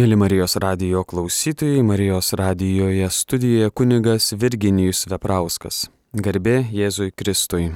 [0.00, 5.82] Mėly Marijos radijo klausytojai, Marijos radijoje studijoje kunigas Virginijus Veprauskas.
[6.16, 7.66] Garbė Jėzui Kristui.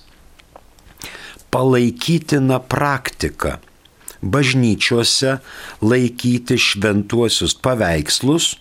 [1.48, 3.60] Palaikytina praktika
[4.22, 5.38] bažnyčiose
[5.82, 8.56] laikyti šventuosius paveikslus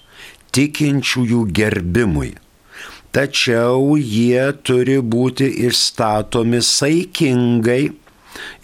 [0.55, 2.37] tikinčiųjų gerbimui
[3.17, 7.85] tačiau jie turi būti išstatomi saikingai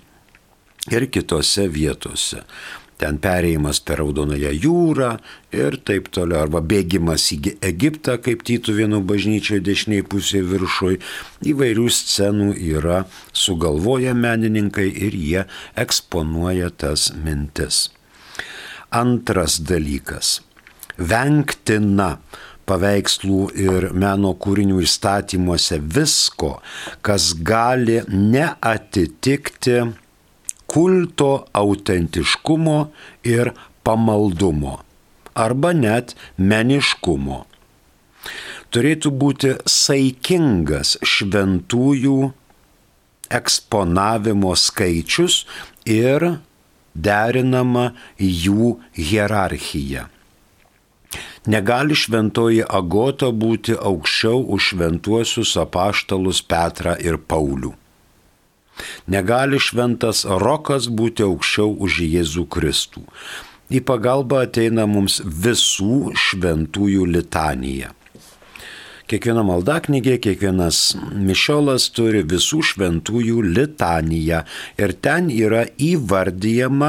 [0.93, 2.43] ir kitose vietose.
[2.97, 5.11] Ten perėjimas per Raudonąją jūrą
[5.53, 10.97] ir taip toliau, arba bėgimas į Egiptą, kaip Tytuvėnų bažnyčioje dešiniai pusėje viršui.
[11.53, 13.03] Įvairių scenų yra
[13.37, 15.45] sugalvoję menininkai ir jie
[15.85, 17.91] eksponuoja tas mintis.
[18.91, 20.41] Antras dalykas-
[21.11, 22.19] vengtina
[22.67, 26.61] paveikslų ir meno kūrinių įstatymuose visko,
[27.03, 29.79] kas gali neatitikti
[30.67, 32.79] kulto autentiškumo
[33.25, 33.53] ir
[33.85, 34.81] pamaldumo
[35.37, 37.45] arba net meniškumo.
[38.75, 42.33] Turėtų būti saikingas šventųjų
[43.37, 45.45] eksponavimo skaičius
[45.87, 46.27] ir
[46.97, 50.09] derinama jų hierarchija.
[51.47, 57.73] Negali šventoji agota būti aukščiau už šventuosius apaštalus Petrą ir Paulių.
[59.07, 63.05] Negali šventas rokas būti aukščiau už Jėzų Kristų.
[63.71, 67.95] Į pagalbą ateina mums visų šventųjų litanija.
[69.07, 74.41] Kiekviena maldaknygė, kiekvienas mišiolas turi visų šventųjų litaniją
[74.83, 76.89] ir ten yra įvardyjama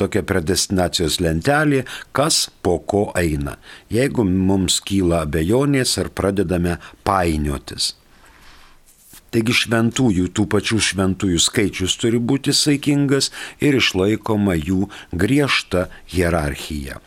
[0.00, 3.60] tokia predestinacijos lentelė, kas po ko eina.
[3.94, 7.92] Jeigu mums kyla abejonės ar pradedame painiotis.
[9.32, 13.30] Taigi šventųjų, tų pačių šventųjų skaičius turi būti saikingas
[13.64, 16.98] ir išlaikoma jų griežta hierarchija.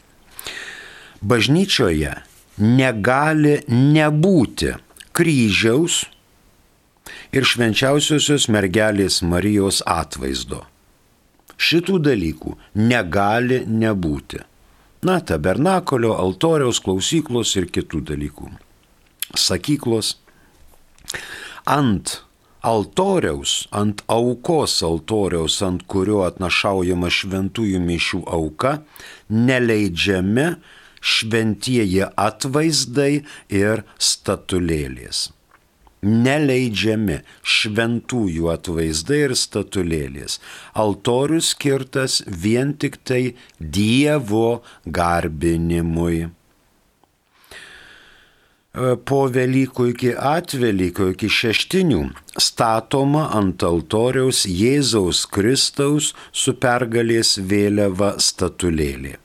[1.21, 2.15] Bažnyčioje
[2.57, 4.73] negali nebūti
[5.15, 6.03] kryžiaus
[7.35, 10.63] ir švenčiausiosios mergelės Marijos atvaizdo.
[11.55, 14.41] Šitų dalykų negali nebūti.
[15.05, 18.49] Na, tabernakolio, altoriaus, klausyklos ir kitų dalykų.
[19.37, 20.15] Sakyklos.
[21.69, 22.21] Ant
[22.65, 28.79] altoriaus, ant aukos altoriaus, ant kurio atnašaujama šventųjų mišių auka,
[29.29, 30.47] neleidžiami
[31.13, 33.23] šventieji atvaizdai
[33.61, 35.29] ir statulėlės.
[36.05, 37.19] Neleidžiami
[37.55, 40.37] šventųjų atvaizdai ir statulėlės.
[40.77, 43.23] Altorius skirtas vien tik tai
[43.59, 46.27] Dievo garbinimui.
[49.07, 52.01] po Velykų iki atvelykų, iki šeštinių
[52.41, 59.15] statoma ant altoriaus Jėzaus Kristaus su pergalės vėliava statulėlė.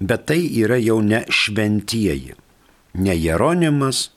[0.00, 2.32] Bet tai yra jau ne šventieji,
[2.94, 4.08] ne Jeronimas,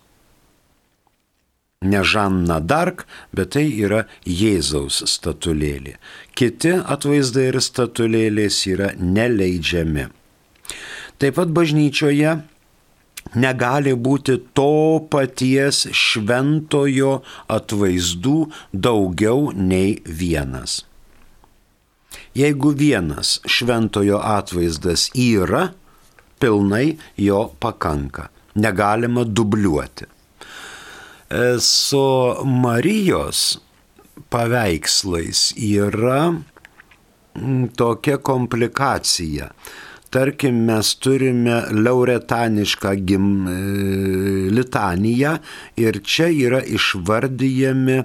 [1.83, 3.03] ne Žanna Dark,
[3.35, 5.97] bet tai yra Jėzaus statulėlė.
[6.35, 10.07] Kiti atvaizdai ir statulėlės yra neleidžiami.
[11.19, 12.38] Taip pat bažnyčioje
[13.35, 17.19] negali būti to paties šventojo
[17.51, 18.39] atvaizdų
[18.74, 20.81] daugiau nei vienas.
[22.36, 25.68] Jeigu vienas šventojo atvaizdas yra,
[26.39, 28.27] pilnai jo pakanka.
[28.56, 30.06] Negalima dubliuoti.
[31.60, 32.06] Su
[32.45, 33.57] Marijos
[34.30, 36.33] paveikslais yra
[37.77, 39.50] tokia komplikacija
[40.13, 43.56] tarkim, mes turime lauretanišką gim, e,
[44.54, 45.38] litaniją
[45.81, 47.98] ir čia yra išvardyjami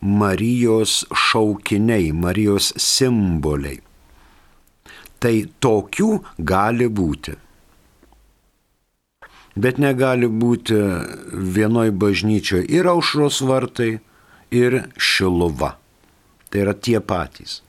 [0.00, 3.80] Marijos šaukiniai, Marijos simboliai.
[5.20, 5.34] Tai
[5.64, 7.36] tokių gali būti.
[9.56, 10.76] Bet negali būti
[11.56, 13.96] vienoj bažnyčioje ir aušros vartai,
[14.52, 15.76] ir šiluva.
[16.50, 17.62] Tai yra tie patys.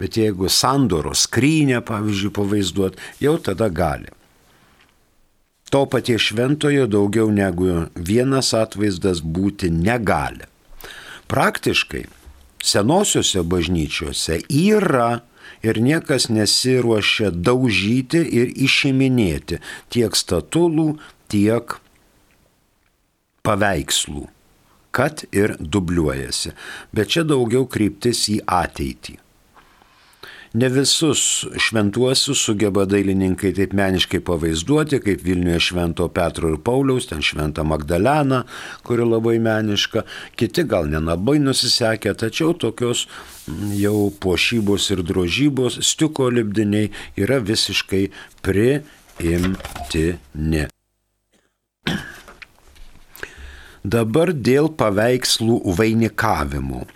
[0.00, 4.10] Bet jeigu sandoro skrynę, pavyzdžiui, pavaizduot, jau tada gali.
[5.70, 10.48] To paties šventojo daugiau negu vienas atvaizdas būti negali.
[11.28, 12.04] Praktiškai
[12.64, 15.24] senosiuose bažnyčiose yra
[15.64, 19.60] ir niekas nesiruošia daužyti ir išiminėti
[19.92, 20.94] tiek statulų,
[21.32, 21.76] tiek
[23.44, 24.24] paveikslų,
[24.94, 26.54] kad ir dubliuojasi.
[26.92, 29.18] Bet čia daugiau kryptis į ateitį.
[30.54, 37.18] Ne visus šventuosius sugeba dailininkai taip meniškai pavaizduoti, kaip Vilniuje švento Petro ir Pauliaus, ten
[37.26, 38.44] šventą Magdaleną,
[38.86, 40.04] kuri labai meniška,
[40.38, 46.86] kiti gal nelabai nusisekė, tačiau tokios mm, jau puošybos ir drožybos, stiuko lipdiniai
[47.18, 48.04] yra visiškai
[48.46, 49.42] priimtini.
[53.82, 56.86] Dabar dėl paveikslų vainikavimų.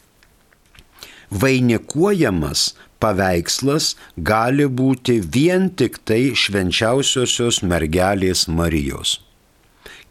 [1.29, 2.71] Vainikuojamas
[3.03, 3.95] paveikslas
[4.31, 9.19] gali būti vien tik tai švenčiausiosios mergelės Marijos.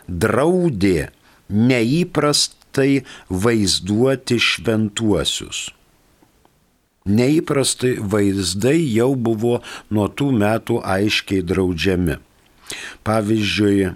[0.10, 1.13] draudė
[1.54, 5.70] neįprastai vaizduoti šventuosius.
[7.06, 9.62] Neįprastai vaizdai jau buvo
[9.94, 12.18] nuo tų metų aiškiai draudžiami.
[13.06, 13.94] Pavyzdžiui,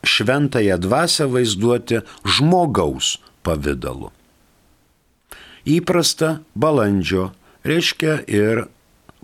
[0.00, 4.15] šventąją dvasę vaizduoti žmogaus pavydalu
[5.66, 7.30] įprasta balandžio,
[7.66, 8.66] reiškia ir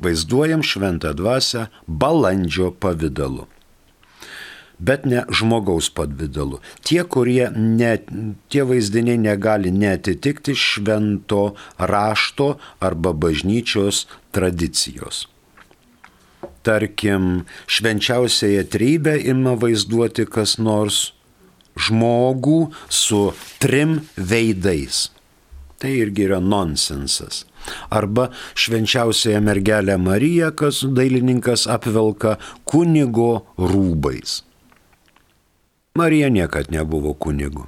[0.03, 3.47] vaizduojam šventą dvasę balandžio pavydalu.
[4.83, 6.59] Bet ne žmogaus pavydalu.
[6.83, 7.93] Tie, kurie ne,
[8.51, 15.29] tie vaizdiniai negali netitikti švento rašto arba bažnyčios tradicijos.
[16.67, 21.13] Tarkim, švenčiausiąją trybę ima vaizduoti kas nors
[21.79, 23.23] žmogų su
[23.63, 25.09] trim veidais
[25.83, 27.43] Tai irgi yra nonsensas.
[27.91, 34.43] Arba švenčiausiąją mergelę Mariją, kas dailininkas apvelka kunigo rūbais.
[35.95, 37.67] Marija niekad nebuvo kunigu.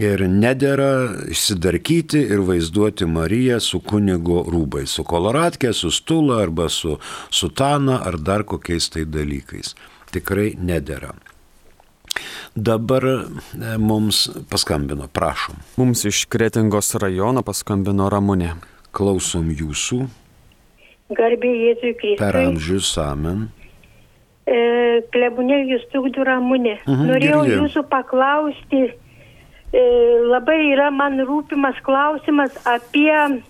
[0.00, 0.90] Ir nedėra
[1.30, 6.96] išsidarkyti ir vaizduoti Mariją su kunigo rūbai, su koloratkė, su stula arba su
[7.30, 9.76] sutana ar dar kokiais tai dalykais.
[10.10, 11.14] Tikrai nedėra.
[12.54, 13.16] Dabar e,
[13.78, 15.58] mums paskambino, prašom.
[15.80, 18.54] Mums iš Kretingos rajono paskambino Ramūnė.
[18.94, 20.04] Klausom jūsų.
[21.14, 22.20] Garbė Jėzui Kristui.
[22.22, 23.48] Per amžius amen.
[24.44, 24.58] E,
[25.12, 26.78] klebunė jūs tukdu Ramūnė.
[26.84, 27.64] Mhm, Norėjau girdėjau.
[27.64, 28.82] jūsų paklausti,
[29.72, 29.82] e,
[30.30, 33.42] labai yra man rūpimas klausimas apie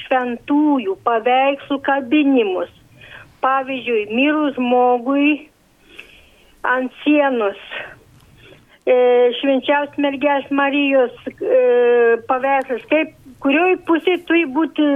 [0.00, 2.70] šventųjų paveikslų kabinimus.
[3.42, 5.48] Pavyzdžiui, mirus žmogui
[6.66, 7.58] ant sienos.
[8.88, 8.94] E,
[9.36, 11.56] švenčiaus mergelės Marijos e,
[12.30, 13.10] paveikslas, kaip
[13.44, 14.86] kurioj pusėje turi būti,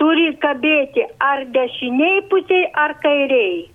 [0.00, 3.66] turi kabėti, ar dešiniai pusėje, ar kairiai.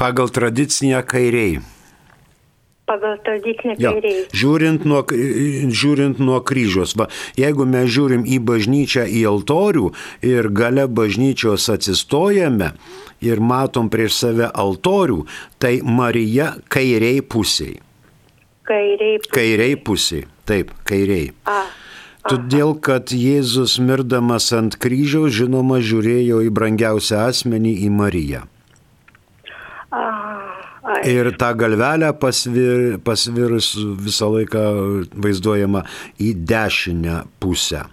[0.00, 1.60] Pagal tradicinę kairiai.
[2.90, 3.92] Pagal tradicinę Jo.
[3.94, 4.24] kairiai.
[4.34, 5.04] Žiūrint nuo,
[5.80, 7.06] žiūrint nuo kryžiaus, va,
[7.38, 9.92] jeigu mes žiūrim į bažnyčią, į altorių
[10.26, 12.72] ir gale bažnyčios atsistojame
[13.22, 15.22] ir matom prieš save altorių,
[15.62, 17.78] tai Marija kairiai pusiai.
[18.66, 19.22] Kairiai.
[19.30, 20.26] Kairiai pusiai.
[20.50, 21.30] Taip, kairiai.
[21.46, 21.62] A.
[22.26, 28.48] Todėl, kad Jėzus mirdamas ant kryžiaus, žinoma, žiūrėjo į brangiausią asmenį, į Mariją.
[30.82, 30.98] A.
[30.98, 30.98] A.
[31.08, 34.66] Ir tą galvelę pasvir, pasvirus visą laiką
[35.12, 35.84] vaizduojama
[36.20, 37.86] į dešinę pusę.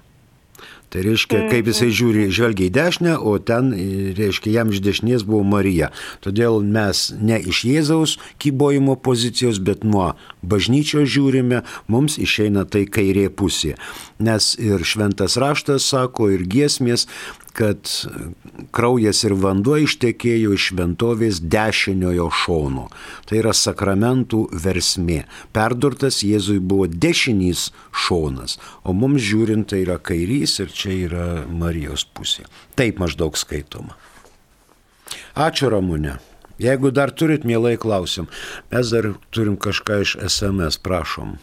[0.88, 3.74] Tai reiškia, kaip jisai žiūri, žvelgia į dešinę, o ten,
[4.16, 5.90] reiškia, jam iš dešinės buvo Marija.
[6.24, 10.14] Todėl mes ne iš Jėzaus kybojimo pozicijos, bet nuo
[10.50, 13.76] bažnyčios žiūrime, mums išeina tai kairė pusė.
[14.20, 17.08] Nes ir šventas raštas sako, ir giesmės,
[17.58, 17.90] kad
[18.76, 22.86] kraujas ir vanduo ištekėjo iš šventovės dešiniojo šono.
[23.26, 25.24] Tai yra sakramentų versmė.
[25.58, 27.72] Perdurtas Jėzui buvo dešinys
[28.06, 32.46] šonas, o mums žiūrint tai yra kairys ir čia yra Marijos pusė.
[32.78, 33.98] Taip maždaug skaitoma.
[35.38, 36.18] Ačiū Ramūne.
[36.58, 38.26] Jeigu dar turit, mielai klausim.
[38.72, 41.38] Mes dar turim kažką iš SMS, prašom.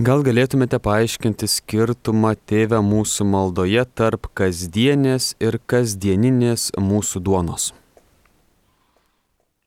[0.00, 7.72] Gal galėtumėte paaiškinti skirtumą tėvę mūsų maldoje tarp kasdienės ir kasdieninės mūsų duonos?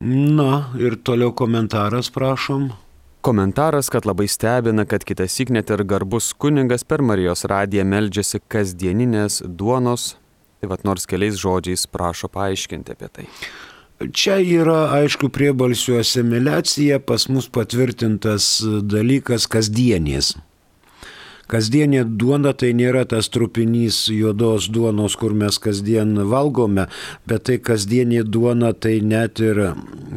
[0.04, 2.72] Na ir toliau komentaras, prašom.
[3.24, 9.42] Komentaras, kad labai stebina, kad kitas net ir garbus kuningas per Marijos radiją meldžiasi kasdieninės
[9.46, 10.16] duonos,
[10.60, 13.28] tai vad nors keliais žodžiais prašo paaiškinti apie tai.
[13.94, 18.58] Čia yra, aišku, priebalsių asimiliacija, pas mus patvirtintas
[18.90, 20.34] dalykas kasdienės.
[21.46, 26.88] Kasdienė duona tai nėra tas trupinys juodos duonos, kur mes kasdien valgome,
[27.28, 29.60] bet tai kasdienė duona tai net ir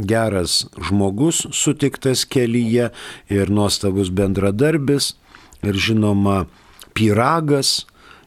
[0.07, 2.89] geras žmogus sutiktas kelyje
[3.29, 5.13] ir nuostabus bendradarbis
[5.67, 6.45] ir žinoma
[6.95, 7.83] pyragas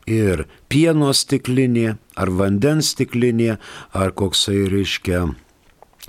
[0.06, 3.56] ir pieno stiklinė ar vandens stiklinė
[3.96, 5.28] ar koksai reiškia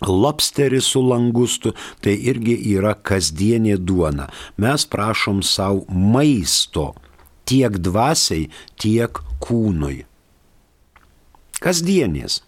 [0.08, 4.30] lobsteris su langustu, tai irgi yra kasdienė duona.
[4.58, 6.92] Mes prašom savo maisto
[7.46, 8.48] tiek dvasiai,
[8.80, 10.06] tiek kūnui.
[11.62, 12.42] Kasdienės.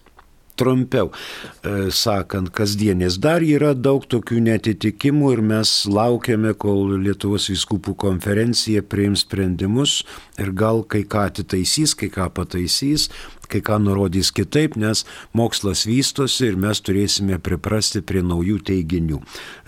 [0.54, 3.18] Trumpiau e, sakant, kasdienės.
[3.22, 10.02] Dar yra daug tokių netitikimų ir mes laukiame, kol Lietuvos viskupų konferencija priims sprendimus
[10.38, 13.08] ir gal kai ką atitaisys, kai ką pataisys,
[13.50, 15.04] kai ką nurodys kitaip, nes
[15.36, 19.20] mokslas vystosi ir mes turėsime priprasti prie naujų teiginių.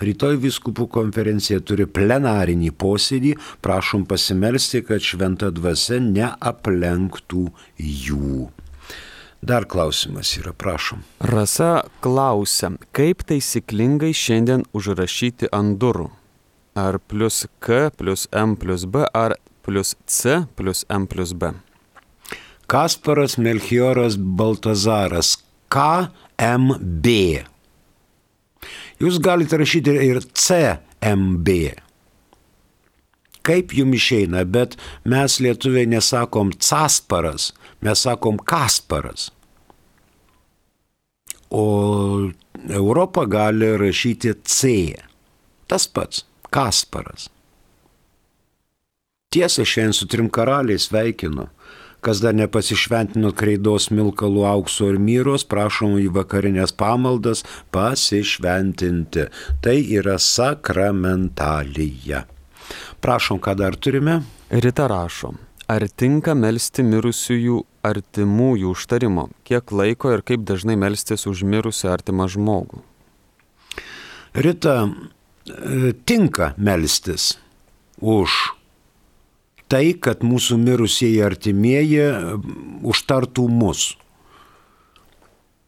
[0.03, 7.43] Rytoj viskupų konferencija turi plenarinį posėdį, prašom pasimelsti, kad šventa dvasia neaplenktų
[8.07, 8.47] jų.
[9.41, 11.03] Dar klausimas yra, prašom.
[11.19, 16.09] Rasa klausia, kaip taisyklingai šiandien užrašyti ant durų?
[16.77, 21.53] Ar plus K plus M plus B, ar plus C plus M plus B?
[22.67, 25.37] Kasparas Melchioras Baltazaras
[25.71, 27.07] KMB.
[28.97, 31.55] Jūs galite rašyti ir CMB.
[33.47, 34.75] Kaip jums išeina, bet
[35.07, 39.31] mes lietuviai nesakom Casparas, mes sakom Kasparas.
[41.49, 42.29] O
[42.69, 44.93] Europa gali rašyti C.
[45.67, 47.29] Tas pats- Kasparas.
[49.29, 51.47] Tiesa, šiandien su trim karaliais sveikinu.
[52.01, 57.43] Kas dar nepasišventino kreidos milkalų aukso ir myros, prašom į vakarinės pamaldas
[57.73, 59.27] pasišventinti.
[59.61, 62.23] Tai yra sakramentalija.
[63.01, 64.21] Prašom, ką dar turime?
[64.49, 65.33] Rita rašo,
[65.67, 69.27] ar tinka melstį mirusiųjų artimųjų užtarimo?
[69.47, 72.81] Kiek laiko ir kaip dažnai melstis už mirusią artimą žmogų?
[74.37, 74.77] Rita,
[75.47, 77.37] e, tinka melstis.
[77.97, 78.53] už
[79.67, 82.03] tai, kad mūsų mirusieji artimieji
[82.87, 83.95] užtartų mus.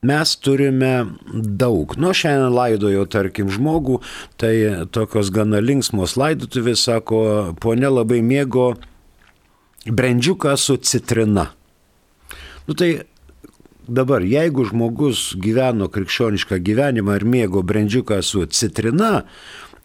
[0.05, 1.97] Mes turime daug.
[1.99, 3.97] Nu, šiandien laidojo, tarkim, žmogų,
[4.39, 4.53] tai
[4.95, 7.19] tokios gana linksmos laidotuvės, sako,
[7.59, 8.77] ponė labai mėgo
[9.85, 11.49] brandžiuką su citrina.
[12.67, 12.91] Nu tai
[13.87, 19.23] dabar, jeigu žmogus gyveno krikščionišką gyvenimą ir mėgo brandžiuką su citrina,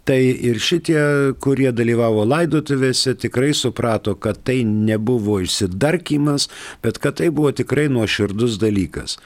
[0.05, 1.01] Tai ir šitie,
[1.41, 6.51] kurie dalyvavo laidotuvėse, tikrai suprato, kad tai nebuvo išsidarkimas,
[6.85, 9.17] bet kad tai buvo tikrai nuoširdus dalykas.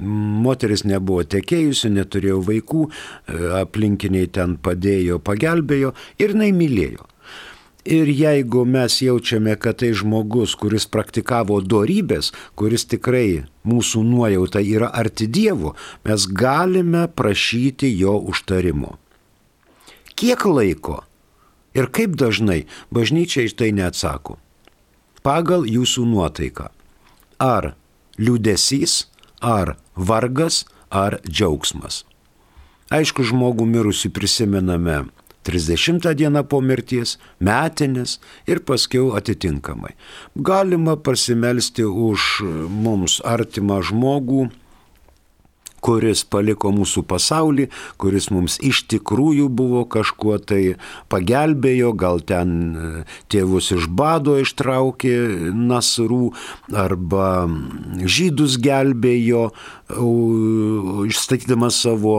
[0.00, 2.86] Moteris nebuvo tekėjusi, neturėjo vaikų,
[3.60, 7.04] aplinkiniai ten padėjo, pagelbėjo ir jinai mylėjo.
[7.84, 14.92] Ir jeigu mes jaučiame, kad tai žmogus, kuris praktikavo dorybės, kuris tikrai mūsų nuojauta yra
[14.94, 15.74] arti Dievo,
[16.06, 18.98] mes galime prašyti jo užtarimo
[20.22, 21.00] kiek laiko
[21.74, 22.60] ir kaip dažnai
[22.94, 24.36] bažnyčia iš tai neatsako.
[25.26, 26.68] Pagal jūsų nuotaiką.
[27.42, 27.72] Ar
[28.22, 29.08] liūdėsys,
[29.42, 32.04] ar vargas, ar džiaugsmas.
[32.92, 35.08] Aišku, žmogų mirusi prisimename
[35.48, 39.94] 30 dieną po mirties, metinės ir paskiau atitinkamai.
[40.36, 44.50] Galima pasimelsti už mums artimą žmogų
[45.82, 47.66] kuris paliko mūsų pasaulį,
[48.00, 50.76] kuris mums iš tikrųjų buvo kažkuo tai
[51.12, 52.90] pagelbėjo, gal ten e,
[53.32, 55.16] tėvus iš bado ištraukė
[55.50, 56.30] nasrų,
[56.84, 57.48] arba
[57.98, 59.48] žydus gelbėjo,
[61.10, 62.16] išstatydamas savo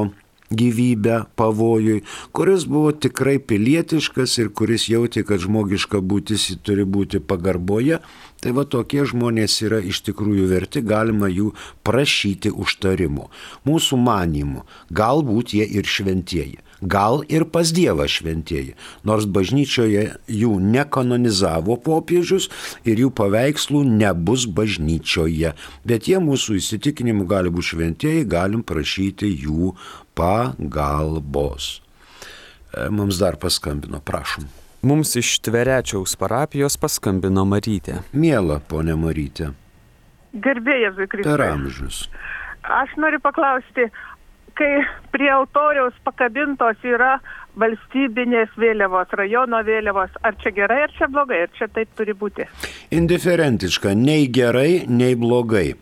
[0.59, 2.01] gyvybę pavojui,
[2.35, 7.99] kuris buvo tikrai pilietiškas ir kuris jautė, kad žmogiška būtis turi būti pagarboje,
[8.43, 11.53] tai va tokie žmonės yra iš tikrųjų verti, galima jų
[11.87, 13.29] prašyti užtarimo.
[13.67, 18.75] Mūsų manimų, galbūt jie ir šventieji gal ir pas Dievą šventieji,
[19.07, 22.49] nors bažnyčioje jų nekanonizavo popiežius
[22.85, 25.53] ir jų paveikslų nebus bažnyčioje,
[25.87, 29.73] bet jie mūsų įsitikinimu gali būti šventieji, galim prašyti jų
[30.17, 31.79] pagalbos.
[32.73, 34.47] E, mums dar paskambino, prašom.
[34.83, 38.01] Mums iš Tverečiaus parapijos paskambino Marytė.
[38.11, 39.53] Mėla, ponė Marytė.
[40.33, 41.29] Gerbėjas Kristus.
[41.29, 41.99] Per amžius.
[42.63, 43.89] Aš noriu paklausti,
[44.57, 47.17] kai prie altoriaus pakabintos yra
[47.59, 52.47] valstybinės vėliavos, rajono vėliavos, ar čia gerai, ar čia blogai, ar čia taip turi būti?
[52.95, 55.73] Indiferentiška, nei gerai, nei blogai.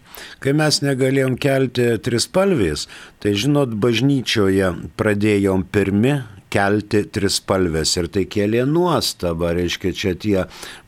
[0.43, 2.87] Kai mes negalėjom kelti trispalvės,
[3.23, 6.19] tai žinot, bažnyčioje pradėjom pirmi
[6.51, 10.37] kelti trispalvės ir tai kėlė nuostabą, reiškia, čia tie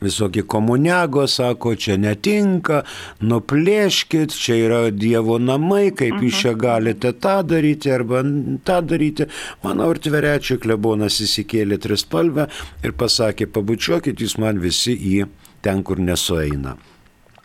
[0.04, 2.82] visokie komuniago sako, čia netinka,
[3.24, 8.22] nuplėškit, čia yra Dievo namai, kaip jūs čia galite tą daryti arba
[8.66, 9.28] tą daryti.
[9.64, 12.48] Manau, ir tverečių klebonas įsikėlė trispalvę
[12.84, 15.24] ir pasakė, pabučiuokit jūs man visi į
[15.64, 16.76] ten, kur nesueina.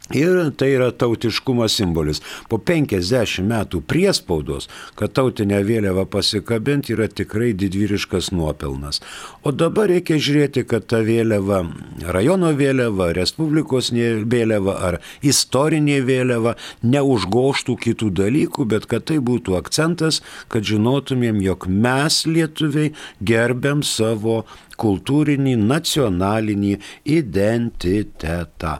[0.09, 2.23] Ir tai yra tautiškumo simbolis.
[2.49, 4.65] Po 50 metų priespaudos,
[4.97, 9.03] kad tautinę vėliavą pasikabinti yra tikrai didvyriškas nuopelnas.
[9.45, 11.61] O dabar reikia žiūrėti, kad ta vėliava,
[12.09, 20.23] rajono vėliava, Respublikos vėliava ar istorinė vėliava neužgoštų kitų dalykų, bet kad tai būtų akcentas,
[20.49, 24.41] kad žinotumėm, jog mes lietuviai gerbiam savo
[24.79, 26.77] kultūrinį, nacionalinį
[27.19, 28.79] identitetą.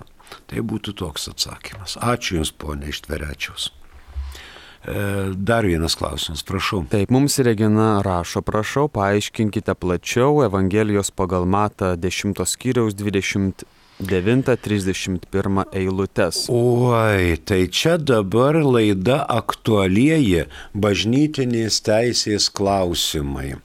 [0.49, 1.97] Tai būtų toks atsakymas.
[2.01, 3.69] Ačiū Jums, ponė Ištverečiaus.
[4.79, 6.85] E, dar vienas klausimas, prašau.
[6.89, 13.67] Taip, mums Regina rašo, prašau, paaiškinkite plačiau Evangelijos pagal Mata 10 skyriaus 20.
[13.99, 16.45] 9.31 eilutes.
[16.47, 23.57] Oi, tai čia dabar laida aktualieji bažnytinės teisės klausimai,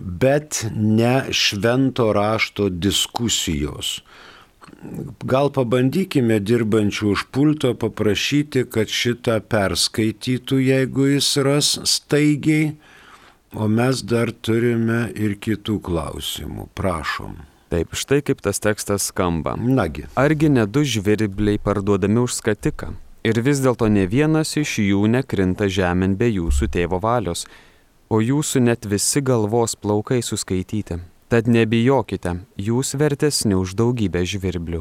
[0.00, 3.98] bet ne švento rašto diskusijos
[5.26, 12.74] gal pabandykime dirbančių už pulto paprašyti, kad šitą perskaitytų, jeigu jis ras staigiai,
[13.54, 16.68] o mes dar turime ir kitų klausimų.
[16.78, 17.38] Prašom.
[17.70, 19.54] Taip, štai kaip tas tekstas skamba.
[19.54, 20.08] Nagi.
[20.18, 22.90] Argi ne du žvirbliai parduodami už skatiką?
[23.22, 27.44] Ir vis dėlto ne vienas iš jų nekrinta žemėn be jūsų tėvo valios,
[28.10, 30.98] o jūsų net visi galvos plaukai suskaityti.
[31.30, 34.80] Tad nebijokite, jūs vertesni už daugybę žvirblių.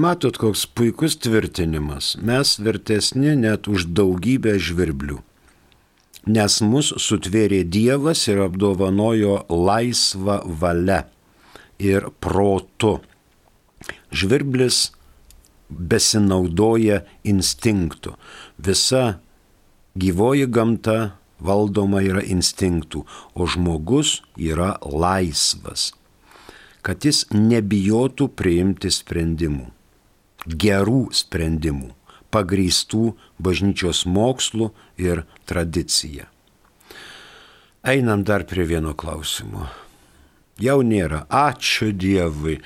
[0.00, 2.14] Matot, koks puikus tvirtinimas.
[2.16, 5.18] Mes vertesni net už daugybę žvirblių.
[6.32, 11.02] Nes mus sutvėrė Dievas ir apdovanojo laisvą valią
[11.76, 12.94] ir protu.
[14.08, 14.94] Žvirblis
[15.68, 18.16] besinaudoja instinktu.
[18.56, 19.20] Visa
[19.92, 20.98] gyvoji gamta
[21.40, 25.92] valdoma yra instinktų, o žmogus yra laisvas.
[26.84, 29.70] kad jis nebijotų priimti sprendimų,
[30.44, 31.88] gerų sprendimų,
[32.34, 34.68] pagrįstų bažnyčios mokslų
[35.00, 36.28] ir tradicija.
[37.84, 39.68] Einam dar prie vieno klausimo.
[40.60, 41.24] Jau nėra.
[41.28, 42.60] Ačiū Dievui.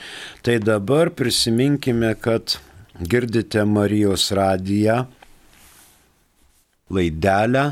[0.44, 2.59] Tai dabar prisiminkime, kad
[3.00, 5.07] girdite Marijos radiją
[6.92, 7.64] laidelę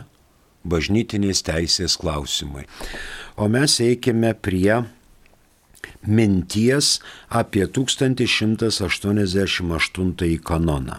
[0.68, 2.64] bažnytinės teisės klausimai.
[3.36, 4.84] O mes eikime prie
[6.06, 10.96] minties apie 1188 kanoną.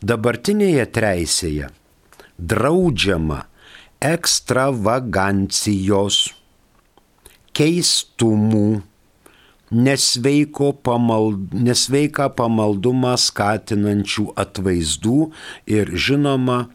[0.00, 1.68] Dabartinėje teisėje
[2.40, 3.44] draudžiama
[4.00, 6.32] ekstravagancijos,
[7.52, 8.80] keistumų,
[10.82, 15.32] pamald, nesveiką pamaldumą skatinančių atvaizdų
[15.68, 16.68] ir žinoma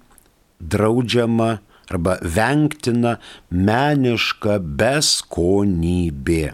[0.62, 1.60] draudžiama
[1.92, 3.18] arba vengtina
[3.50, 6.54] meniška beskonybė.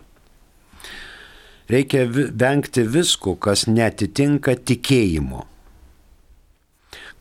[1.72, 5.46] Reikia vengti visko, kas netitinka tikėjimo,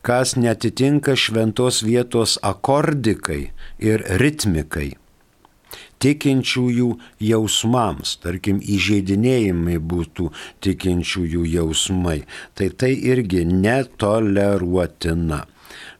[0.03, 4.97] kas netitinka šventos vietos akordikai ir ritmikai.
[6.01, 6.89] Tikinčiųjų
[7.21, 10.31] jausmams, tarkim, įžeidinėjimai būtų
[10.65, 12.23] tikinčiųjų jausmai,
[12.57, 15.45] tai tai irgi netoleruotina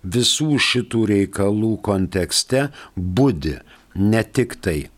[0.04, 3.60] visų šitų reikalų kontekste būdi
[3.96, 4.90] ne tik tai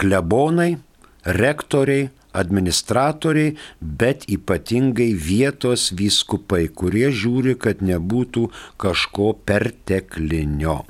[0.00, 0.78] klebonai,
[1.24, 8.50] rektoriai, administratoriai, bet ypatingai vietos vyskupai, kurie žiūri, kad nebūtų
[8.80, 10.84] kažko perteklinio.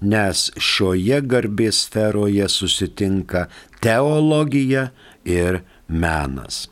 [0.00, 3.48] Nes šioje garbės sferoje susitinka
[3.82, 4.90] teologija
[5.26, 6.68] ir menas.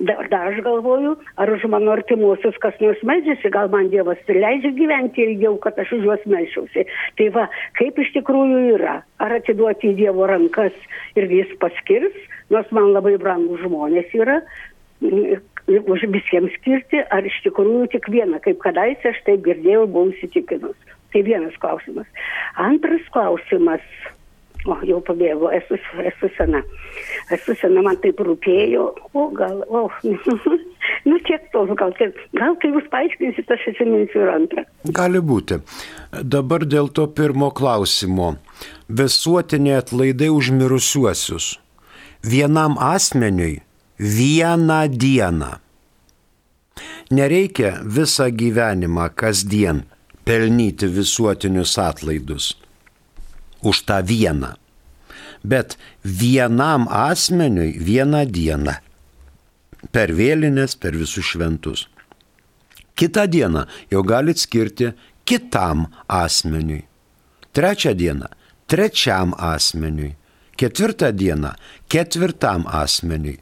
[0.00, 4.72] Dar, dar aš galvoju, ar už mano artimuosius kas nors melžiasi, gal man Dievas leidžia
[4.78, 6.86] gyventi ilgiau, kad aš už juos melžiausi.
[7.20, 7.44] Tai va,
[7.76, 10.72] kaip iš tikrųjų yra, ar atiduoti į Dievo rankas
[11.20, 12.16] ir jis paskirs,
[12.48, 14.40] nors man labai brangus žmonės yra,
[15.00, 20.76] už visiems skirti, ar iš tikrųjų tik vieną, kaip kadaise aš taip girdėjau, buvau įsitikinus.
[21.12, 22.08] Tai vienas klausimas.
[22.56, 23.84] Antras klausimas.
[24.68, 26.60] O, jau pabėgo, esu, esu sena.
[27.32, 28.90] Esu sena, man taip rūpėjo.
[29.16, 29.86] O, gal, o,
[31.08, 34.66] nu tiek to, gal, taip, gal kai jūs paaiškinsit, aš atsiminsiu ir antrą.
[35.00, 35.62] Gali būti.
[36.36, 38.34] Dabar dėl to pirmo klausimo.
[39.00, 41.54] Visuotiniai atlaidai užmirusiuosius.
[42.20, 43.62] Vienam asmeniui
[44.00, 45.52] vieną dieną.
[47.10, 49.86] Nereikia visą gyvenimą kasdien
[50.24, 52.54] pelnyti visuotinius atlaidus
[53.62, 54.54] už tą vieną.
[55.44, 58.74] Bet vienam asmeniui vieną dieną.
[59.92, 61.86] Per vėlinės, per visus šventus.
[62.94, 64.92] Kitą dieną jau galit skirti
[65.24, 66.84] kitam asmeniui.
[67.56, 68.28] Trečią dieną
[68.70, 70.14] trečiam asmeniui.
[70.56, 71.50] Ketvirtą dieną
[71.88, 73.38] ketvirtam asmeniui.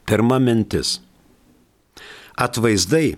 [0.10, 0.98] Pirma mintis.
[2.40, 3.18] Atvaizdai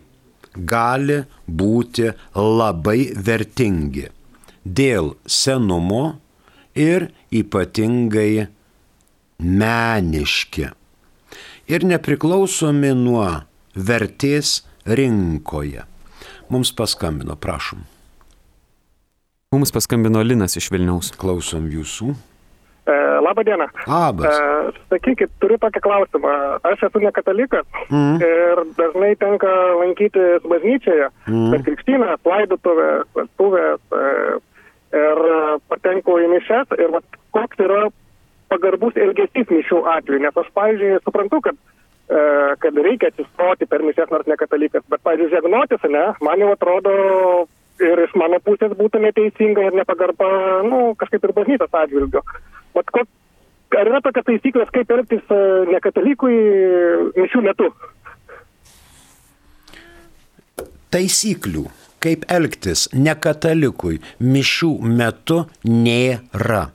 [0.68, 4.10] gali būti labai vertingi
[4.66, 6.04] dėl senumo
[6.76, 8.48] ir ypatingai
[9.40, 10.68] meniški
[11.72, 13.26] ir nepriklausomi nuo
[13.76, 15.86] vertės rinkoje.
[16.52, 17.86] Mums paskambino, prašom.
[19.56, 21.14] Mums paskambino Linas iš Vilniaus.
[21.20, 22.12] Klausom jūsų.
[23.32, 23.66] E, labą dieną.
[23.88, 24.40] Labas.
[24.40, 26.32] E, sakykit, turiu tokį klausimą.
[26.64, 28.20] Aš esu ne katalikas mm.
[28.22, 31.52] ir dažnai tenka lankytis bažnyčioje mm.
[31.52, 34.04] per krikštyną, laidotuvę, vestuvę e,
[35.00, 35.24] ir
[35.72, 37.88] patenku į mišes ir vat, koks yra
[38.52, 41.56] pagarbus elgesys mišių atveju, nes aš, pavyzdžiui, suprantu, kad,
[42.12, 42.22] e,
[42.60, 46.96] kad reikia atsistoti per mišes, nors ne katalikas, bet, pavyzdžiui, žegnotis, ne, man jau atrodo
[47.82, 50.28] ir iš mano pusės būtų neteisinga ir nepagarba,
[50.68, 52.22] nu, kažkaip ir bažnytas atžvilgiu.
[52.76, 53.04] Bet ko,
[53.80, 55.40] ar yra tokia taisyklės, kaip elgtis e,
[55.72, 56.36] nekatalikui
[57.18, 57.70] mišių metu?
[60.92, 61.66] Taisyklių,
[62.04, 66.66] kaip elgtis nekatalikui mišių metu nėra.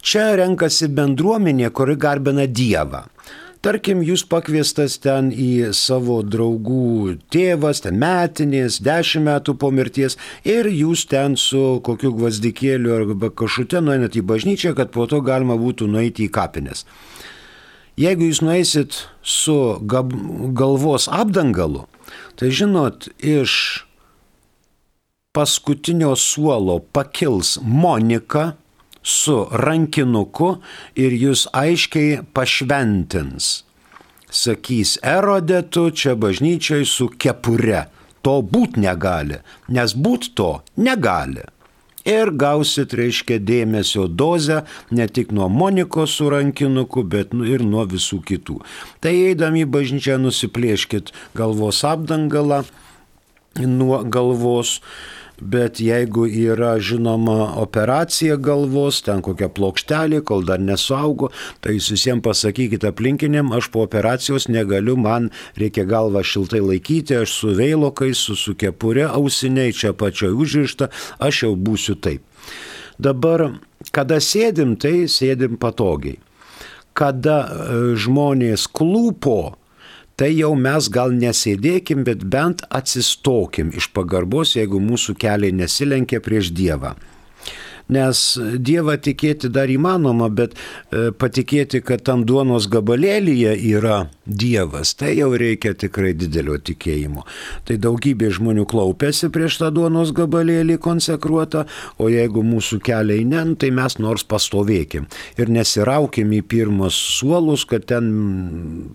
[0.00, 3.04] Čia renkasi bendruomenė, kuri garbina Dievą.
[3.60, 10.16] Tarkim, jūs pakviestas ten į savo draugų tėvas, ten metinės, dešimt metų po mirties
[10.48, 15.58] ir jūs ten su kokiu gvazdikėliu arba kažkute nueinat į bažnyčią, kad po to galima
[15.60, 16.86] būtų nueiti į kapines.
[18.00, 21.84] Jeigu jūs nueisit su galvos apdangalu,
[22.40, 23.84] tai žinot, iš
[25.36, 28.54] paskutinio suolo pakils Monika,
[29.02, 30.56] su rankinuku
[30.98, 33.60] ir jūs aiškiai pašventins.
[34.30, 37.88] Sakys, erodetu čia bažnyčiai su kepure.
[38.22, 39.40] To būt negali,
[39.72, 41.46] nes būt to negali.
[42.08, 47.84] Ir gausit, reiškia, dėmesio dozę ne tik nuo Monikos su rankinuku, bet nu ir nuo
[47.88, 48.60] visų kitų.
[49.04, 52.62] Tai eidami į bažnyčią nusiplėškit galvos apdangalą
[53.60, 54.78] nuo galvos
[55.40, 62.24] bet jeigu yra žinoma operacija galvos, ten kokia plokštelė, kol dar nesuaugo, tai jūs visiems
[62.24, 68.36] pasakykite aplinkiniam, aš po operacijos negaliu, man reikia galvą šiltai laikyti, aš su veilokais, su,
[68.36, 72.24] su kepure ausiniai, čia pačioj užrišta, aš jau būsiu taip.
[73.00, 73.46] Dabar,
[73.96, 76.18] kada sėdim, tai sėdim patogiai.
[76.92, 79.54] Kada e, žmonės klūpo,
[80.20, 86.50] tai jau mes gal nesėdėkim, bet bent atsistokim iš pagarbos, jeigu mūsų keliai nesilenkia prieš
[86.52, 86.90] Dievą.
[87.90, 95.16] Nes Dievą tikėti dar įmanoma, bet e, patikėti, kad tam duonos gabalėlyje yra Dievas, tai
[95.18, 97.24] jau reikia tikrai didelio tikėjimo.
[97.66, 101.64] Tai daugybė žmonių klaupėsi prieš tą duonos gabalėlį konsekruotą,
[101.98, 105.08] o jeigu mūsų keliai ne, tai mes nors pastovėkim
[105.40, 108.10] ir nesiraukim į pirmus suolus, kad ten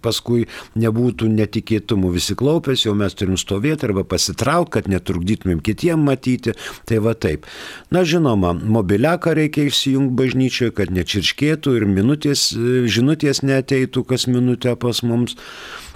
[0.03, 0.45] paskui
[0.79, 6.55] nebūtų netikėtumų visi klaupėsi, jau mes turim stovėti arba pasitraukti, kad netrukdytumėm kitiem matyti.
[6.85, 7.45] Tai va taip.
[7.93, 8.53] Na žinoma,
[8.85, 12.51] mobiliaką reikia išsijungti bažnyčioje, kad nečirškėtų ir minutės,
[12.85, 15.35] žinutės neteitų kas minutę pas mums.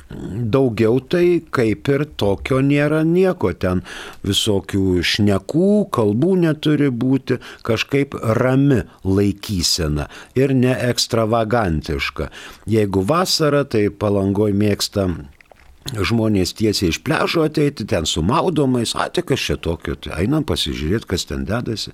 [0.10, 3.84] Daugiau tai kaip ir tokio nėra nieko, ten
[4.26, 12.32] visokių šnekų, kalbų neturi būti, kažkaip rami laikysena ir ne ekstravagantiška.
[12.66, 15.12] Jeigu vasara, tai palangoj mėgsta
[15.96, 20.46] žmonės tiesiai iš pležo ateiti, ten su maudomais, a, tik kas čia tokio, tai einam
[20.48, 21.94] pasižiūrėti, kas ten dedasi.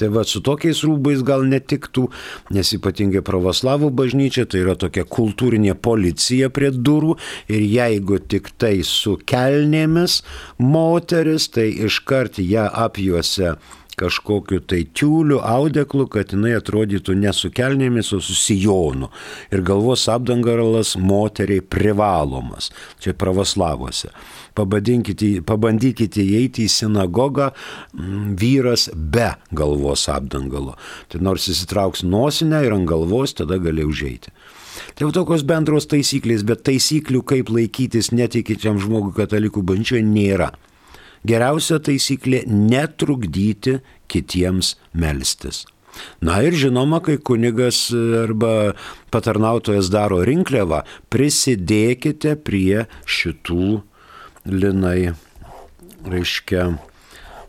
[0.00, 2.06] Tai va, su tokiais rūbais gal netiktų,
[2.54, 7.18] nes ypatingai pravoslavų bažnyčia tai yra tokia kultūrinė policija prie durų
[7.52, 10.22] ir jeigu tik tai su kelnėmis
[10.62, 13.56] moteris, tai iškart ją apjuose
[13.98, 19.10] kažkokiu tai tiuliu, audeklu, kad jinai atrodytų ne su kelnėmis, o su sijonu.
[19.54, 22.70] Ir galvos apdangaras moteriai privalomas.
[23.02, 24.10] Čia pravoslavuose.
[24.54, 30.76] Pabandykite įeiti į sinagogą m, vyras be galvos apdangalo.
[31.10, 34.34] Tai nors įsitrauks nosinę ir ant galvos, tada gali užeiti.
[34.94, 40.52] Tai jau tokios bendros taisyklės, bet taisyklių, kaip laikytis netikinčiam žmogui katalikų bančioje, nėra.
[41.24, 45.64] Geriausia taisyklė- netrukdyti kitiems melstis.
[46.20, 48.74] Na ir žinoma, kai kunigas arba
[49.14, 53.82] patarnautojas daro rinkliavą, prisidėkite prie šitų
[54.44, 55.14] linai,
[56.04, 56.78] reiškia,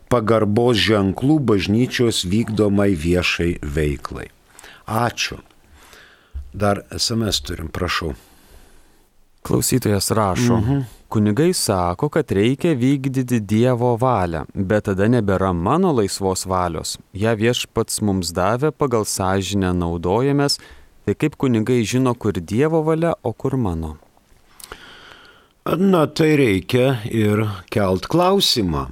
[0.08, 4.30] pagarbos ženklų bažnyčios vykdomai viešai veiklai.
[4.86, 5.40] Ačiū.
[6.54, 8.14] Dar SMS turim, prašau.
[9.44, 10.60] Klausytojas rašo.
[10.62, 10.95] Mhm.
[11.08, 16.96] Kunigai sako, kad reikia vykdyti Dievo valią, bet tada nebėra mano laisvos valios.
[17.14, 20.58] Ja viešpats mums davė, pagal sąžinę naudojamės,
[21.06, 23.94] tai kaip kunigai žino, kur Dievo valia, o kur mano.
[25.78, 28.88] Na tai reikia ir kelt klausimą.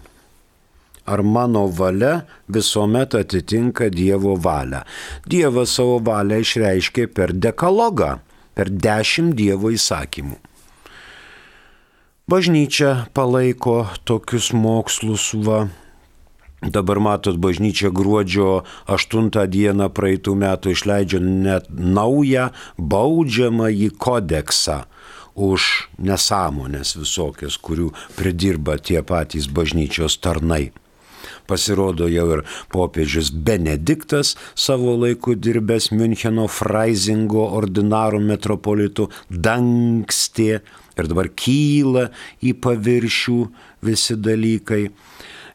[1.04, 4.86] Ar mano valia visuomet atitinka Dievo valią?
[5.26, 8.20] Dievas savo valią išreiškė per dekalogą,
[8.54, 10.38] per dešimt Dievo įsakymų.
[12.24, 15.66] Bažnyčia palaiko tokius mokslus, va.
[16.64, 22.46] Dabar matot, bažnyčia gruodžio 8 dieną praeitų metų išleidžia net naują
[22.80, 24.78] baudžiamąjį kodeksą
[25.36, 25.66] už
[26.00, 30.72] nesąmonės visokias, kurių pridirba tie patys bažnyčios tarnai.
[31.44, 40.62] Pasirodo jau ir popiežius Benediktas savo laiku dirbęs Müncheno Freisingo ordinarų metropolitų dangstė
[40.98, 42.08] ir dabar kyla
[42.44, 43.40] į paviršių
[43.84, 44.88] visi dalykai.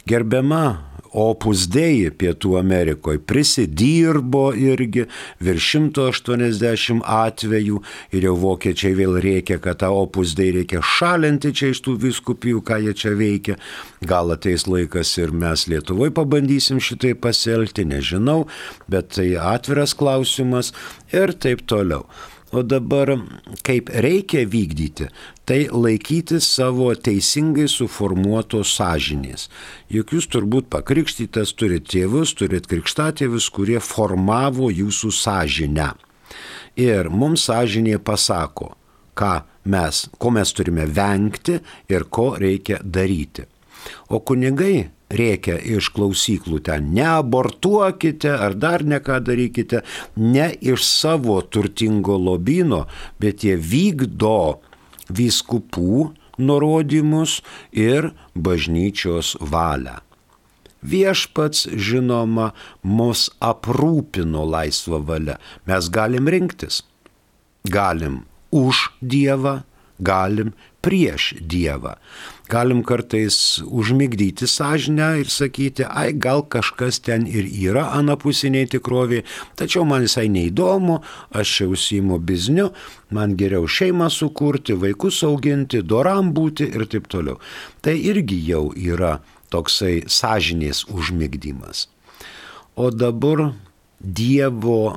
[0.09, 0.63] Gerbiama
[1.09, 5.07] Opus Dei Pietų Amerikoje prisidirbo irgi
[5.41, 7.81] virš 180 atvejų
[8.13, 12.61] ir jau vokiečiai vėl reikia, kad tą Opus Dei reikia šalinti čia iš tų viskupijų,
[12.61, 13.57] ką jie čia veikia.
[14.05, 18.43] Gal ateis laikas ir mes Lietuvoje pabandysim šitai pasielgti, nežinau,
[18.87, 20.75] bet tai atviras klausimas
[21.13, 22.05] ir taip toliau.
[22.51, 23.11] O dabar
[23.63, 25.05] kaip reikia vykdyti,
[25.45, 29.49] tai laikyti savo teisingai suformuotos sąžinės.
[29.93, 35.91] Juk jūs turbūt pakrikštytas, turite tėvus, turite krikštatėvius, kurie formavo jūsų sąžinę.
[36.81, 38.73] Ir mums sąžinė pasako,
[39.13, 39.33] ką
[39.69, 41.59] mes, ko mes turime vengti
[41.89, 43.45] ir ko reikia daryti.
[44.09, 49.83] O kunigai reikia iš klausyklų ten, neabortuokite ar dar neką darykite,
[50.15, 52.85] ne iš savo turtingo lobino,
[53.19, 54.59] bet jie vykdo
[55.09, 57.39] vyskupų nurodymus
[57.73, 59.99] ir bažnyčios valią.
[60.79, 62.53] Viešpats, žinoma,
[62.87, 65.35] mus aprūpino laisvą valią.
[65.67, 66.85] Mes galim rinktis.
[67.67, 68.21] Galim
[68.55, 69.59] už Dievą,
[69.99, 71.97] galim prieš Dievą
[72.49, 79.85] galim kartais užmigdyti sąžinę ir sakyti, ai gal kažkas ten ir yra anapusiniai tikroviai, tačiau
[79.85, 80.99] man visai neįdomu,
[81.31, 82.69] aš čia užsijimu bizniu,
[83.13, 87.37] man geriau šeimą sukurti, vaikus auginti, doram būti ir taip toliau.
[87.81, 89.19] Tai irgi jau yra
[89.53, 91.87] toksai sąžinės užmigdymas.
[92.75, 93.51] O dabar
[93.99, 94.95] Dievo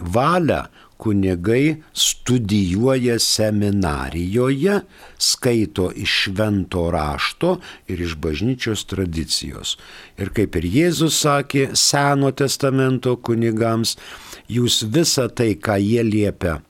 [0.00, 0.64] valią
[0.96, 4.80] kunigai studijuoja seminarijoje,
[5.18, 9.76] skaito iš švento rašto ir iš bažnyčios tradicijos.
[10.18, 13.96] Ir kaip ir Jėzus sakė Seno testamento kunigams,
[14.48, 16.60] jūs visą tai, ką jie liepia,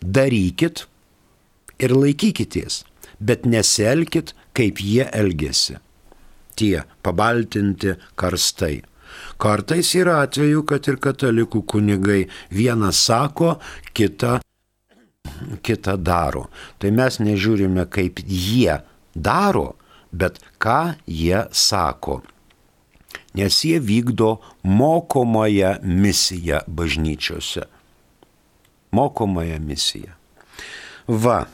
[0.00, 0.86] darykit
[1.82, 2.84] ir laikykitės,
[3.20, 5.76] bet neselkit, kaip jie elgesi.
[6.56, 8.82] Tie pabaltinti karstai.
[9.42, 13.56] Kartais yra atveju, kad ir katalikų kunigai vieną sako,
[13.90, 14.36] kitą,
[15.66, 16.44] kitą daro.
[16.78, 18.76] Tai mes nežiūrime, kaip jie
[19.14, 19.72] daro,
[20.14, 22.20] bet ką jie sako.
[23.34, 27.66] Nes jie vykdo mokomąją misiją bažnyčiose.
[28.92, 30.14] Mokomąją misiją.
[31.08, 31.46] Va,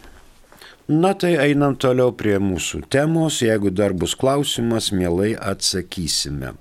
[0.89, 6.55] Na tai einam toliau prie mūsų temos, jeigu dar bus klausimas, mielai atsakysime.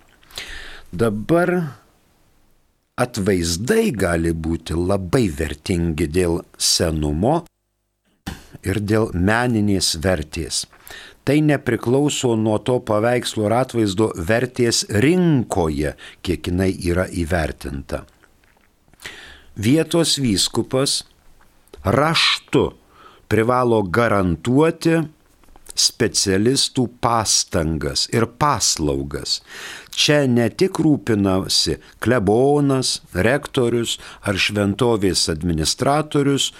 [0.92, 1.52] Dabar
[2.96, 7.42] atvaizdai gali būti labai vertingi dėl senumo
[8.64, 10.64] ir dėl meninės vertės.
[11.28, 18.06] Tai nepriklauso nuo to paveikslo ar atvaizdo vertės rinkoje, kiek jinai yra įvertinta.
[19.60, 21.02] Vietos vyskupas
[21.84, 22.70] raštu
[23.28, 25.02] privalo garantuoti
[25.78, 29.41] specialistų pastangas ir paslaugas.
[29.97, 36.51] Čia ne tik rūpinasi klebonas, rektorius ar šventovės administratorius,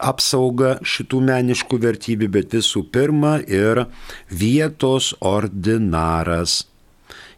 [0.00, 3.84] apsauga šitų meniškų vertybių, bet visų pirma ir
[4.30, 6.64] vietos ordinaras.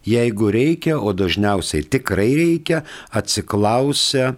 [0.07, 4.37] Jeigu reikia, o dažniausiai tikrai reikia, atsiklausia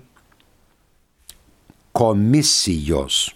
[1.92, 3.26] komisijos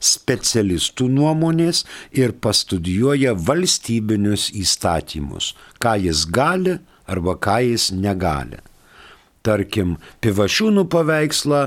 [0.00, 1.84] specialistų nuomonės
[2.16, 6.78] ir pastudijuoja valstybinius įstatymus, ką jis gali
[7.10, 8.60] arba ką jis negali.
[9.40, 11.60] Tarkim, pivašiūnų paveikslą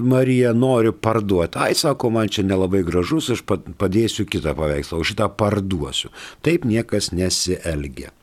[0.00, 1.60] Marija nori parduoti.
[1.60, 6.08] Ai, sako, man čia nelabai gražus, aš padėsiu kitą paveikslą, o šitą parduosiu.
[6.40, 8.14] Taip niekas nesielgia.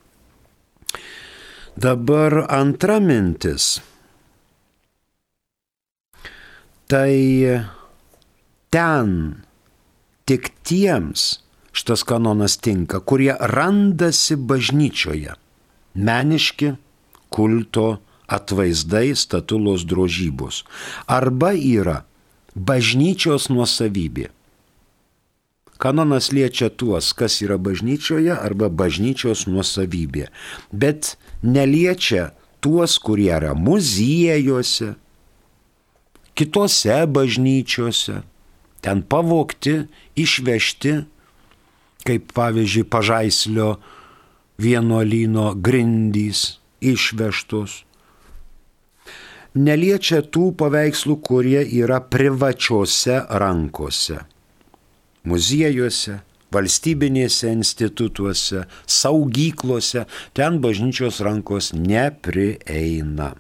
[1.78, 3.76] Dabar antra mintis.
[6.90, 7.14] Tai
[8.74, 9.45] ten
[10.26, 11.40] tik tiems
[11.76, 15.36] šitas kanonas tinka, kurie randasi bažnyčioje.
[15.96, 16.72] Meniški
[17.30, 20.64] kulto atvaizdai statulos drožybos.
[21.06, 22.02] Arba yra
[22.56, 24.32] bažnyčios nuosavybė.
[25.78, 30.30] Kanonas liečia tuos, kas yra bažnyčioje arba bažnyčios nuosavybė,
[30.72, 32.32] bet neliečia
[32.64, 34.94] tuos, kurie yra muziejuose,
[36.40, 38.24] kitose bažnyčiose
[38.86, 41.00] ten pavokti, išvežti,
[42.06, 43.70] kaip pavyzdžiui pažaislio
[44.62, 47.82] vienuolyno grindys išvežtos.
[49.56, 54.20] Neliečia tų paveikslų, kurie yra privačiose rankose-
[55.30, 56.20] muziejuose,
[56.54, 63.34] valstybinėse institutuose, saugyklose, ten bažnyčios rankos neprieina.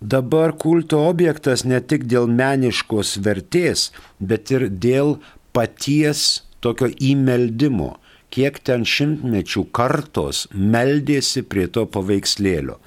[0.00, 3.88] Dabar kulto objektas ne tik dėl meniškos vertės,
[4.20, 5.16] bet ir dėl
[5.52, 7.96] paties tokio įmeldimo,
[8.30, 12.78] kiek ten šimtmečių kartos meldėsi prie to paveikslėlio.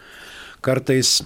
[0.63, 1.19] Kartais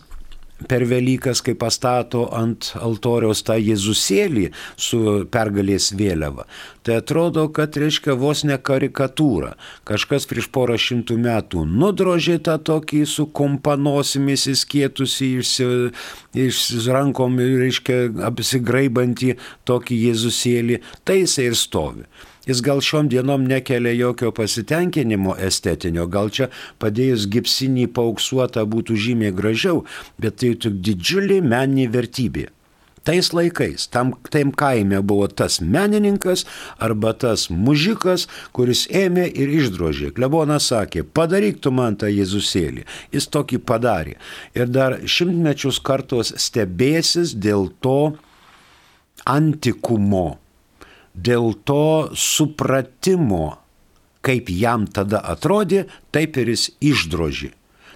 [0.69, 4.45] per Velykas, kai pastato ant altoriaus tą Jėzusėlį
[4.79, 4.99] su
[5.31, 6.45] pergalės vėliava,
[6.87, 9.55] tai atrodo, kad reiškia vos ne karikatūra.
[9.87, 15.55] Kažkas prieš porą šimtų metų nudrožė tą tokį su kompanosimis įskėtusi iš,
[16.47, 17.99] iš rankom, reiškia
[18.29, 19.35] apsigraibantį
[19.67, 22.07] tokį Jėzusėlį, tai jisai ir stovi
[22.45, 26.49] jis gal šiom dienom nekelia jokio pasitenkinimo estetinio, gal čia
[26.81, 29.85] padėjus gipsinį pauksuotą būtų žymiai gražiau,
[30.21, 32.49] bet tai tik didžiulė meninė vertybė.
[33.05, 36.41] Tais laikais tam, tam kaime buvo tas menininkas
[36.81, 40.09] arba tas mužikas, kuris ėmė ir išdrožė.
[40.17, 42.87] Klebonas sakė, padaryk tu man tą Jėzusėlį.
[43.13, 44.15] Jis tokį padarė.
[44.57, 48.15] Ir dar šimtmečius kartos stebėsis dėl to
[49.29, 50.39] antikumo
[51.15, 53.57] dėl to supratimo,
[54.25, 57.51] kaip jam tada atrodė, taip ir jis išdroži.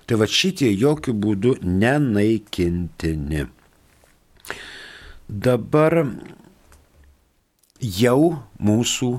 [0.10, 3.46] Tai va šitie jokių būdų nenaikintini.
[5.30, 6.02] Dabar
[7.80, 8.22] jau
[8.58, 9.12] mūsų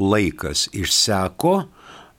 [0.00, 1.54] laikas išseko.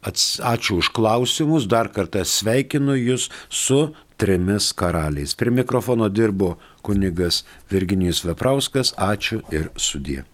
[0.04, 5.34] Ačiū už klausimus, dar kartą sveikinu Jūs su trimis karaliais.
[5.34, 10.28] Prie mikrofono dirbo kunigas Virginijus Veprauskas, ačiū ir sudė.